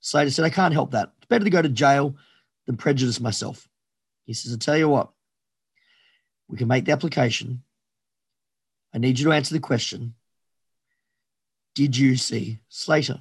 Slater 0.00 0.30
said, 0.30 0.46
"I 0.46 0.50
can't 0.50 0.72
help 0.72 0.92
that. 0.92 1.12
Better 1.30 1.44
to 1.44 1.50
go 1.50 1.62
to 1.62 1.68
jail 1.70 2.14
than 2.66 2.76
prejudice 2.76 3.20
myself." 3.20 3.66
He 4.30 4.34
says, 4.34 4.52
I'll 4.52 4.58
tell 4.58 4.76
you 4.76 4.88
what, 4.88 5.10
we 6.46 6.56
can 6.56 6.68
make 6.68 6.84
the 6.84 6.92
application. 6.92 7.64
I 8.94 8.98
need 8.98 9.18
you 9.18 9.24
to 9.24 9.32
answer 9.32 9.54
the 9.54 9.60
question 9.60 10.14
Did 11.74 11.96
you 11.96 12.14
see 12.14 12.60
Slater? 12.68 13.20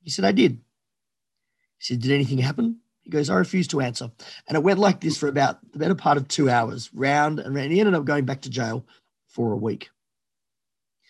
He 0.00 0.08
said, 0.08 0.24
I 0.24 0.32
did. 0.32 0.52
He 0.52 1.84
said, 1.84 2.00
Did 2.00 2.12
anything 2.12 2.38
happen? 2.38 2.80
He 3.02 3.10
goes, 3.10 3.28
I 3.28 3.34
refuse 3.34 3.68
to 3.68 3.82
answer. 3.82 4.10
And 4.46 4.56
it 4.56 4.62
went 4.62 4.78
like 4.78 5.02
this 5.02 5.18
for 5.18 5.28
about 5.28 5.58
the 5.72 5.78
better 5.78 5.94
part 5.94 6.16
of 6.16 6.28
two 6.28 6.48
hours, 6.48 6.88
round 6.94 7.40
and 7.40 7.54
round. 7.54 7.70
He 7.70 7.80
ended 7.80 7.94
up 7.94 8.06
going 8.06 8.24
back 8.24 8.40
to 8.42 8.50
jail 8.50 8.86
for 9.26 9.52
a 9.52 9.56
week. 9.56 9.90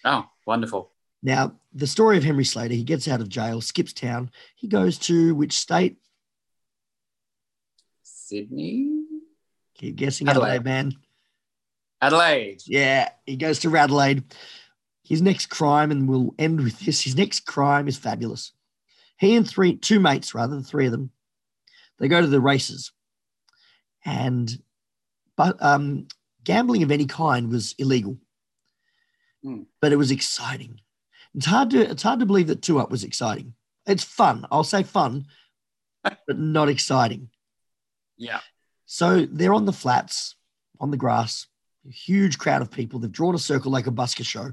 Oh, 0.05 0.29
wonderful. 0.47 0.91
Now, 1.23 1.53
the 1.73 1.87
story 1.87 2.17
of 2.17 2.25
Henry 2.25 2.45
Slater, 2.45 2.75
he 2.75 2.83
gets 2.83 3.07
out 3.07 3.21
of 3.21 3.29
jail, 3.29 3.61
skips 3.61 3.93
town. 3.93 4.33
He 4.57 4.67
goes 4.67 4.99
to 5.01 5.35
which 5.37 5.59
state? 5.59 5.99
Sydney? 8.29 9.05
Keep 9.75 9.97
guessing, 9.97 10.29
Adelaide. 10.29 10.57
Adelaide, 10.57 10.65
man. 10.65 10.93
Adelaide. 12.03 12.63
Yeah, 12.67 13.09
he 13.27 13.37
goes 13.37 13.59
to 13.61 13.77
Adelaide. 13.77 14.23
His 15.05 15.23
next 15.23 15.47
crime, 15.47 15.91
and 15.91 16.09
we'll 16.09 16.35
end 16.39 16.61
with 16.61 16.79
this. 16.81 17.01
His 17.03 17.17
next 17.17 17.47
crime 17.47 17.89
is 17.89 17.97
fabulous. 17.97 18.53
He 19.19 19.35
and 19.35 19.49
three, 19.49 19.77
two 19.77 19.99
mates, 19.99 20.35
rather 20.35 20.55
than 20.55 20.63
three 20.63 20.87
of 20.87 20.93
them, 20.93 21.11
they 21.99 22.09
go 22.09 22.21
to 22.21 22.27
the 22.27 22.41
races, 22.41 22.93
and 24.05 24.51
but 25.37 25.57
um, 25.63 26.07
gambling 26.45 26.83
of 26.83 26.91
any 26.91 27.07
kind 27.07 27.51
was 27.51 27.75
illegal, 27.79 28.19
Hmm. 29.43 29.63
but 29.81 29.93
it 29.93 29.97
was 29.97 30.11
exciting. 30.11 30.81
It's 31.35 31.47
hard 31.47 31.71
to 31.71 31.81
it's 31.91 32.03
hard 32.03 32.21
to 32.21 32.27
believe 32.27 32.49
that 32.49 32.63
two 32.63 32.79
up 32.79 32.91
was 32.91 33.05
exciting. 33.05 33.55
It's 33.87 34.05
fun. 34.05 34.47
I'll 34.53 34.65
say 34.65 34.83
fun, 34.83 35.27
but 36.05 36.39
not 36.39 36.69
exciting. 36.69 37.31
Yeah. 38.19 38.41
So 38.87 39.27
they're 39.31 39.55
on 39.55 39.65
the 39.65 39.73
flats, 39.73 40.35
on 40.81 40.91
the 40.91 40.97
grass, 40.97 41.47
a 41.87 41.93
huge 41.93 42.39
crowd 42.39 42.63
of 42.63 42.71
people. 42.71 42.99
They've 42.99 43.11
drawn 43.11 43.35
a 43.35 43.39
circle 43.39 43.71
like 43.71 43.87
a 43.87 43.93
busker 43.93 44.25
show, 44.25 44.53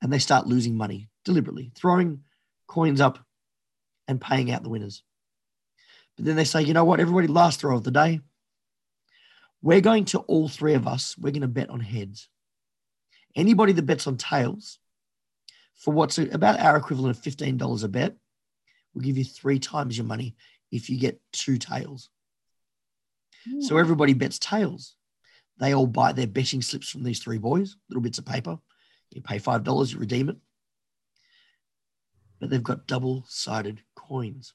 and 0.00 0.12
they 0.12 0.18
start 0.18 0.46
losing 0.46 0.76
money 0.76 1.08
deliberately, 1.24 1.72
throwing 1.74 2.20
coins 2.66 3.00
up 3.00 3.18
and 4.08 4.20
paying 4.20 4.50
out 4.50 4.62
the 4.62 4.68
winners. 4.68 5.02
But 6.16 6.24
then 6.24 6.36
they 6.36 6.44
say, 6.44 6.62
you 6.62 6.74
know 6.74 6.84
what, 6.84 7.00
everybody, 7.00 7.26
last 7.26 7.60
throw 7.60 7.76
of 7.76 7.84
the 7.84 7.90
day. 7.90 8.20
We're 9.62 9.80
going 9.80 10.06
to 10.06 10.20
all 10.20 10.48
three 10.48 10.74
of 10.74 10.86
us, 10.86 11.16
we're 11.18 11.32
going 11.32 11.42
to 11.42 11.48
bet 11.48 11.70
on 11.70 11.80
heads. 11.80 12.28
Anybody 13.36 13.72
that 13.72 13.86
bets 13.86 14.06
on 14.06 14.16
tails, 14.16 14.78
for 15.76 15.94
what's 15.94 16.18
about 16.18 16.60
our 16.60 16.76
equivalent 16.76 17.16
of 17.16 17.22
$15 17.22 17.84
a 17.84 17.88
bet, 17.88 18.16
we'll 18.92 19.04
give 19.04 19.16
you 19.16 19.24
three 19.24 19.58
times 19.58 19.96
your 19.96 20.06
money 20.06 20.36
if 20.70 20.90
you 20.90 20.98
get 20.98 21.20
two 21.32 21.56
tails. 21.56 22.10
Hmm. 23.48 23.60
So 23.60 23.76
everybody 23.76 24.12
bets 24.12 24.38
tails. 24.38 24.94
They 25.58 25.74
all 25.74 25.86
buy 25.86 26.12
their 26.12 26.26
betting 26.26 26.62
slips 26.62 26.88
from 26.88 27.02
these 27.02 27.20
three 27.20 27.38
boys, 27.38 27.76
little 27.88 28.02
bits 28.02 28.18
of 28.18 28.24
paper. 28.24 28.58
You 29.10 29.20
pay 29.22 29.38
$5, 29.38 29.92
you 29.92 29.98
redeem 29.98 30.28
it. 30.28 30.36
But 32.38 32.48
they've 32.48 32.62
got 32.62 32.86
double 32.86 33.24
sided 33.28 33.82
coins. 33.94 34.54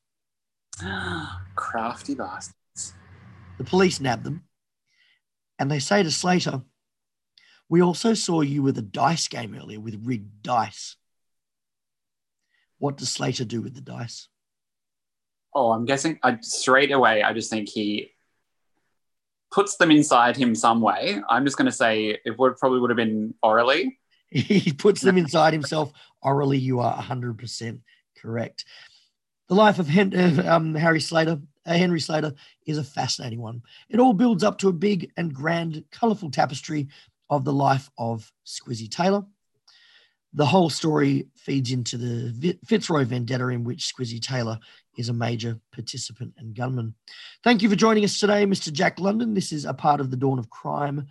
Crafty 1.55 2.15
bastards. 2.15 2.93
The 3.57 3.63
police 3.63 3.99
nab 3.99 4.23
them 4.23 4.43
and 5.59 5.71
they 5.71 5.79
say 5.79 6.03
to 6.03 6.11
Slater, 6.11 6.61
We 7.69 7.81
also 7.81 8.13
saw 8.13 8.41
you 8.41 8.61
with 8.61 8.77
a 8.77 8.83
dice 8.83 9.27
game 9.27 9.55
earlier 9.55 9.79
with 9.79 10.05
rigged 10.05 10.43
dice. 10.43 10.97
What 12.77 12.97
does 12.97 13.09
Slater 13.09 13.45
do 13.45 13.61
with 13.61 13.73
the 13.73 13.81
dice? 13.81 14.27
Oh, 15.53 15.71
I'm 15.71 15.85
guessing 15.85 16.19
I, 16.21 16.37
straight 16.41 16.91
away, 16.91 17.23
I 17.23 17.31
just 17.31 17.49
think 17.49 17.69
he 17.69 18.11
puts 19.51 19.77
them 19.77 19.91
inside 19.91 20.35
him 20.37 20.55
some 20.55 20.81
way. 20.81 21.21
I'm 21.29 21.45
just 21.45 21.57
going 21.57 21.67
to 21.67 21.71
say 21.71 22.17
it 22.25 22.37
would 22.37 22.57
probably 22.57 22.79
would 22.79 22.89
have 22.89 22.97
been 22.97 23.33
orally. 23.41 23.99
He 24.29 24.73
puts 24.73 25.01
them 25.01 25.17
inside 25.17 25.53
himself. 25.53 25.93
Orally, 26.21 26.57
you 26.57 26.81
are 26.81 27.01
100% 27.01 27.79
correct. 28.17 28.65
The 29.47 29.55
life 29.55 29.79
of 29.79 29.87
Hen- 29.87 30.45
um, 30.45 30.75
Harry 30.75 30.99
Slater, 30.99 31.39
uh, 31.65 31.73
Henry 31.73 32.01
Slater, 32.01 32.33
is 32.65 32.77
a 32.77 32.83
fascinating 32.83 33.39
one. 33.39 33.61
It 33.87 33.99
all 33.99 34.13
builds 34.13 34.43
up 34.43 34.57
to 34.57 34.67
a 34.67 34.73
big 34.73 35.11
and 35.15 35.33
grand, 35.33 35.85
colourful 35.91 36.31
tapestry 36.31 36.89
of 37.29 37.45
the 37.45 37.53
life 37.53 37.89
of 37.97 38.29
Squizzy 38.45 38.89
Taylor. 38.89 39.23
The 40.35 40.45
whole 40.45 40.69
story 40.69 41.27
feeds 41.37 41.71
into 41.71 41.97
the 41.97 42.59
Fitzroy 42.65 43.05
vendetta, 43.05 43.47
in 43.47 43.63
which 43.63 43.89
Squizzy 43.93 44.21
Taylor 44.21 44.59
is 44.97 45.07
a 45.07 45.13
major 45.13 45.61
participant 45.71 46.33
and 46.37 46.53
gunman. 46.53 46.93
Thank 47.41 47.61
you 47.61 47.69
for 47.69 47.77
joining 47.77 48.03
us 48.03 48.19
today, 48.19 48.45
Mr. 48.45 48.71
Jack 48.71 48.99
London. 48.99 49.33
This 49.33 49.53
is 49.53 49.63
a 49.63 49.73
part 49.73 50.01
of 50.01 50.11
the 50.11 50.17
Dawn 50.17 50.37
of 50.37 50.49
Crime 50.49 51.07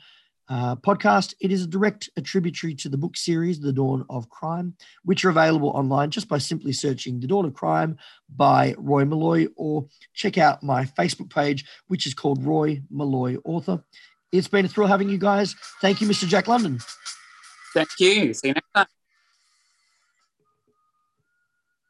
uh, 0.51 0.77
podcast. 0.77 1.33
It 1.41 1.51
is 1.51 1.63
a 1.63 1.67
direct 1.67 2.11
attributary 2.19 2.75
to 2.75 2.91
the 2.91 2.99
book 2.99 3.17
series, 3.17 3.61
The 3.61 3.73
Dawn 3.73 4.05
of 4.11 4.29
Crime, 4.29 4.77
which 5.05 5.25
are 5.25 5.31
available 5.31 5.71
online 5.71 6.11
just 6.11 6.29
by 6.29 6.37
simply 6.37 6.75
searching 6.75 7.19
The 7.19 7.27
Dawn 7.27 7.47
of 7.47 7.55
Crime 7.55 7.97
by 8.29 8.75
Roy 8.77 9.05
Maloy, 9.05 9.49
or 9.57 9.87
check 10.13 10.37
out 10.37 10.63
my 10.63 10.85
Facebook 10.85 11.31
page, 11.31 11.65
which 11.89 12.07
is 12.07 12.13
called 12.13 12.45
Roy 12.45 12.83
Maloy 12.93 13.39
Author. 13.47 13.83
It's 14.33 14.49
been 14.49 14.67
a 14.67 14.69
thrill 14.69 14.89
having 14.89 15.09
you 15.09 15.17
guys. 15.17 15.55
Thank 15.81 16.03
you, 16.03 16.09
Mr. 16.09 16.29
Jack 16.29 16.47
London. 16.47 16.79
Thank 17.73 17.89
you. 17.99 18.35
See 18.35 18.49
you 18.49 18.55
next 18.55 18.71
time. 18.75 18.87